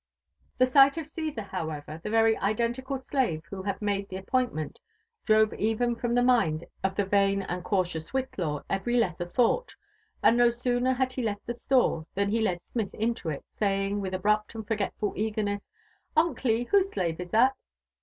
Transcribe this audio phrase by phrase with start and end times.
[0.57, 4.77] The sight of C«sar however, the very identical sj^ve who had i^ade the appointn^eat,
[5.25, 7.03] drove ev^n from the m^nd of the.
[7.05, 9.75] vaiipi and cautiouis Whitlaw every lesser thought;
[10.23, 14.01] and no sooner had he )eft the store, than he led ^mittt into it, saying
[14.01, 15.61] with abrupt aqd (orgetful eagaJEOi^Sji,
[16.17, 17.53] Aunt Cli, whoae oMive is that?"